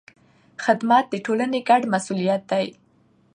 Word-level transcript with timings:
خدمت 0.63 1.05
د 1.09 1.15
ټولنې 1.25 1.59
ګډ 1.69 1.81
مسوولیت 1.93 2.41
دی. 2.51 2.65